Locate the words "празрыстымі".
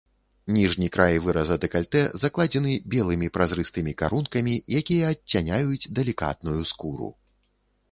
3.37-3.93